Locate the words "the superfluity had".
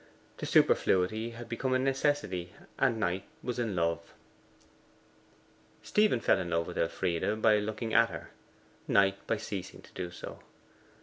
0.37-1.47